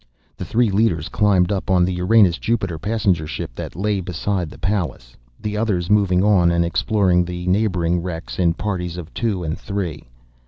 The 0.35 0.45
three 0.45 0.71
leaders 0.71 1.09
climbed 1.09 1.51
up 1.51 1.69
on 1.69 1.85
the 1.85 1.93
Uranus 1.93 2.39
Jupiter 2.39 2.79
passenger 2.79 3.27
ship 3.27 3.53
that 3.53 3.75
lay 3.75 3.99
beside 3.99 4.49
the 4.49 4.57
Pallas, 4.57 5.15
the 5.39 5.55
others 5.55 5.91
moving 5.91 6.23
on 6.23 6.49
and 6.49 6.65
exploring 6.65 7.23
the 7.23 7.45
neighboring 7.45 8.01
wrecks 8.01 8.39
in 8.39 8.55
parties 8.55 8.97
of 8.97 9.13
two 9.13 9.43
and 9.43 9.59
three. 9.59 10.07